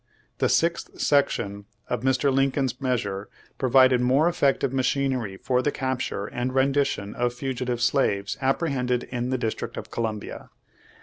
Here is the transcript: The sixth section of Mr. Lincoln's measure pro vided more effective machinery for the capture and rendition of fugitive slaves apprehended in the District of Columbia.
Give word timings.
The 0.39 0.49
sixth 0.49 0.99
section 0.99 1.65
of 1.87 2.01
Mr. 2.01 2.33
Lincoln's 2.33 2.81
measure 2.81 3.29
pro 3.59 3.69
vided 3.69 3.99
more 3.99 4.27
effective 4.27 4.73
machinery 4.73 5.37
for 5.37 5.61
the 5.61 5.71
capture 5.71 6.25
and 6.25 6.55
rendition 6.55 7.13
of 7.13 7.35
fugitive 7.35 7.79
slaves 7.83 8.35
apprehended 8.41 9.03
in 9.11 9.29
the 9.29 9.37
District 9.37 9.77
of 9.77 9.91
Columbia. 9.91 10.49